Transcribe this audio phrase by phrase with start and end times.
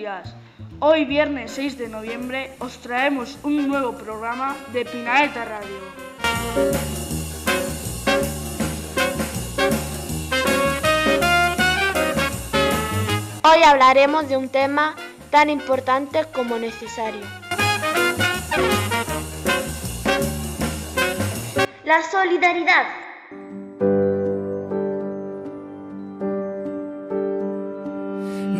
[0.00, 0.34] Días.
[0.78, 5.78] Hoy viernes 6 de noviembre os traemos un nuevo programa de Pinaeta Radio.
[13.42, 14.96] Hoy hablaremos de un tema
[15.28, 17.26] tan importante como necesario.
[21.84, 22.99] La solidaridad.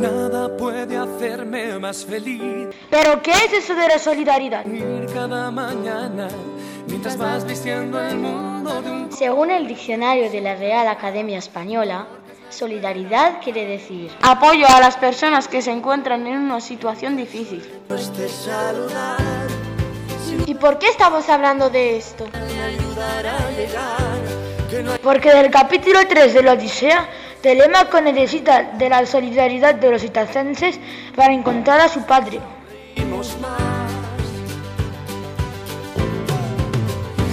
[0.01, 2.69] Nada puede hacerme más feliz.
[2.89, 4.65] ¿Pero qué es eso de la solidaridad?
[4.65, 6.29] Ir cada mañana
[6.87, 12.07] mientras vas vistiendo el mundo de un Según el diccionario de la Real Academia Española,
[12.49, 17.63] solidaridad quiere decir apoyo a las personas que se encuentran en una situación difícil.
[20.47, 22.27] ¿Y por qué estamos hablando de esto?
[25.03, 27.07] Porque del capítulo 3 de la Odisea,
[27.43, 30.79] Telémaco necesita de la solidaridad de los itacenses
[31.17, 32.39] para encontrar a su padre.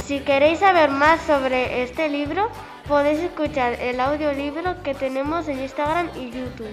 [0.06, 2.50] Si queréis saber más sobre este libro,
[2.88, 6.68] podéis escuchar el audiolibro que tenemos en Instagram y YouTube.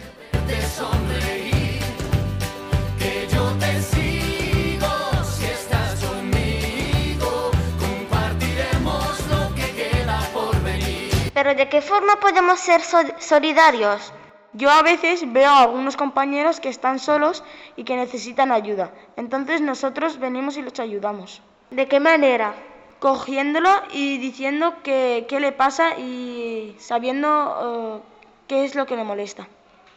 [11.34, 14.12] Pero ¿de qué forma podemos ser sol- solidarios?
[14.52, 17.42] Yo a veces veo a algunos compañeros que están solos
[17.76, 18.92] y que necesitan ayuda.
[19.16, 21.42] Entonces nosotros venimos y los ayudamos.
[21.70, 22.54] ¿De qué manera?
[23.00, 28.08] Cogiéndolo y diciendo que- qué le pasa y sabiendo eh,
[28.46, 29.48] qué es lo que le molesta.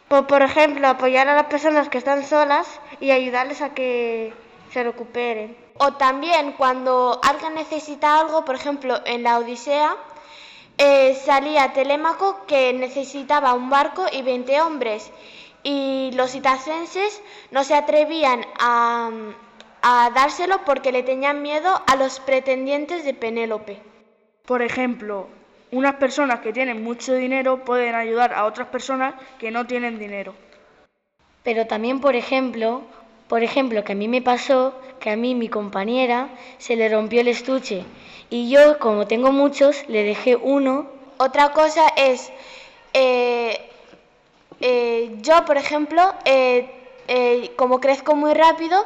[0.08, 4.32] Por, por ejemplo, apoyar a las personas que están solas y ayudarles a que
[4.72, 5.56] se recuperen.
[5.78, 9.94] O también cuando alguien necesita algo, por ejemplo, en la Odisea,
[10.78, 15.10] eh, salía Telémaco que necesitaba un barco y 20 hombres.
[15.62, 19.10] Y los itacenses no se atrevían a,
[19.82, 23.82] a dárselo porque le tenían miedo a los pretendientes de Penélope.
[24.46, 25.28] Por ejemplo,
[25.72, 30.34] unas personas que tienen mucho dinero pueden ayudar a otras personas que no tienen dinero.
[31.42, 32.82] Pero también, por ejemplo,
[33.28, 36.28] por ejemplo, que a mí me pasó que a mí mi compañera
[36.58, 37.84] se le rompió el estuche
[38.30, 40.86] y yo, como tengo muchos, le dejé uno.
[41.18, 42.30] Otra cosa es,
[42.94, 43.70] eh,
[44.60, 46.68] eh, yo, por ejemplo, eh,
[47.08, 48.84] eh, como crezco muy rápido,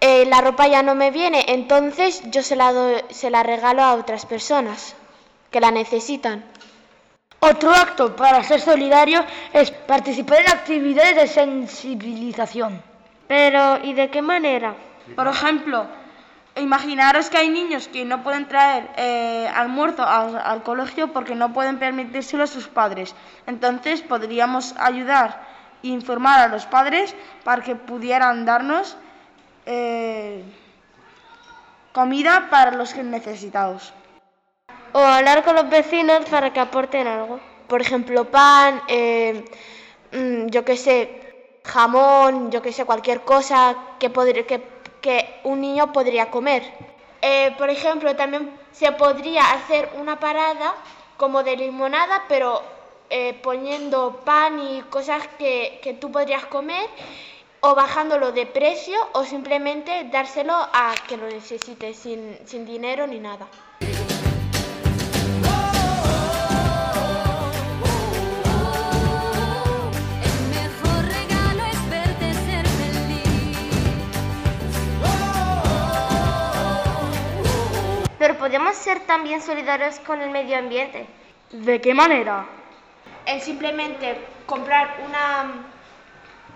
[0.00, 3.82] eh, la ropa ya no me viene, entonces yo se la, doy- se la regalo
[3.82, 4.94] a otras personas
[5.50, 6.44] que la necesitan.
[7.40, 12.89] Otro acto para ser solidario es participar en actividades de sensibilización.
[13.30, 14.74] Pero, ¿y de qué manera?
[15.14, 15.86] Por ejemplo,
[16.56, 21.52] imaginaros que hay niños que no pueden traer eh, almuerzo al, al colegio porque no
[21.52, 23.14] pueden permitírselo a sus padres.
[23.46, 25.46] Entonces podríamos ayudar
[25.84, 27.14] e informar a los padres
[27.44, 28.96] para que pudieran darnos
[29.64, 30.42] eh,
[31.92, 33.94] comida para los necesitados.
[34.92, 37.38] O hablar con los vecinos para que aporten algo.
[37.68, 39.44] Por ejemplo, pan, eh,
[40.10, 41.29] mm, yo qué sé,
[41.64, 44.62] jamón, yo qué sé, cualquier cosa que, que,
[45.00, 46.62] que un niño podría comer.
[47.22, 50.74] Eh, por ejemplo, también se podría hacer una parada
[51.16, 52.62] como de limonada, pero
[53.10, 56.88] eh, poniendo pan y cosas que, que tú podrías comer
[57.60, 63.18] o bajándolo de precio o simplemente dárselo a que lo necesite sin, sin dinero ni
[63.18, 63.46] nada.
[78.40, 81.06] Podemos ser también solidarios con el medio ambiente.
[81.52, 82.46] ¿De qué manera?
[83.26, 85.52] El simplemente comprar una,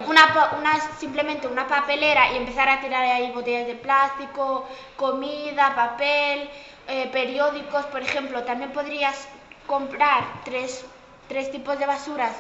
[0.09, 4.67] una, pa- una- simplemente una papelera y empezar a tirar ahí botellas de plástico,
[4.97, 6.49] comida, papel,
[6.89, 8.43] eh, periódicos, por ejemplo.
[8.45, 9.29] También podrías
[9.67, 10.87] comprar tres,
[11.29, 12.33] tres tipos de basuras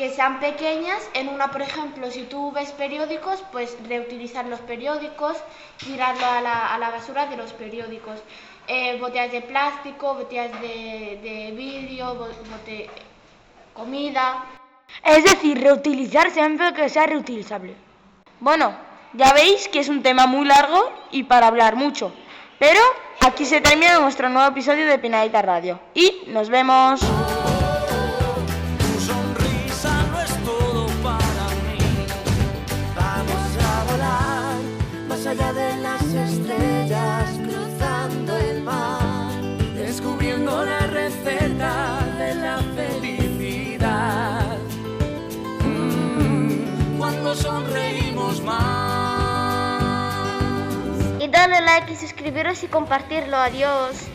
[0.00, 1.00] que sean pequeñas.
[1.12, 5.36] En una, por ejemplo, si tú ves periódicos, pues reutilizar los periódicos,
[5.76, 8.18] tirarlo a la, a la basura de los periódicos.
[8.66, 12.88] eh, botellas de plástico, botellas de, de vidrio, bo- bote-
[13.74, 14.44] comida.
[15.04, 17.74] Es decir, reutilizar siempre que sea reutilizable.
[18.38, 18.66] Bueno,
[19.12, 20.80] ya veis que es un tema muy largo
[21.10, 22.12] y para hablar mucho.
[22.58, 22.80] Pero
[23.20, 25.80] aquí se termina nuestro nuevo episodio de Pinadita Radio.
[25.94, 27.00] Y nos vemos.
[35.30, 39.30] Allá de las estrellas, cruzando el mar,
[39.76, 44.58] descubriendo la receta de la felicidad.
[45.64, 48.64] Mm, cuando sonreímos más.
[51.20, 53.36] Y darle like y suscribiros y compartirlo.
[53.36, 54.08] Adiós.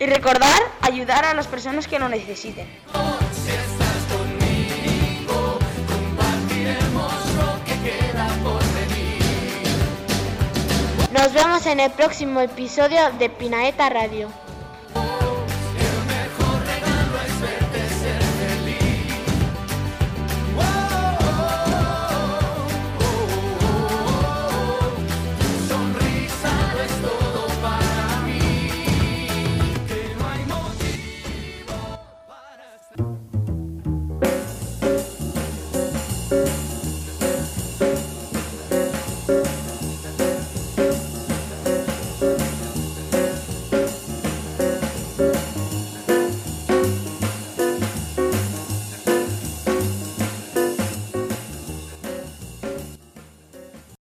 [0.00, 2.66] Y recordar ayudar a las personas que lo necesiten.
[11.24, 14.43] Nos vemos en el próximo episodio de Pinaeta Radio.